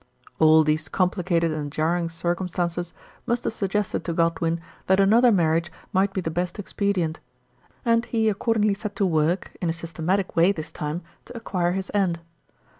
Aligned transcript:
All 0.39 0.63
these 0.63 0.89
complicated 0.89 1.51
and 1.51 1.71
jarring 1.71 2.09
circumstances 2.09 2.91
must 3.27 3.43
have 3.43 3.53
suggested 3.53 4.03
to 4.05 4.13
Godwin 4.13 4.59
that 4.87 4.99
another 4.99 5.31
marriage 5.31 5.71
might 5.93 6.11
be 6.11 6.21
the 6.21 6.31
best 6.31 6.57
expedient, 6.57 7.19
and 7.85 8.03
he 8.05 8.27
accordingly 8.27 8.73
set 8.73 8.95
to 8.95 9.05
work 9.05 9.55
in 9.61 9.69
a 9.69 9.73
systematic 9.73 10.35
way 10.35 10.53
this 10.53 10.71
time 10.71 11.03
to 11.25 11.37
acquire 11.37 11.73
his 11.73 11.91
end. 11.93 12.19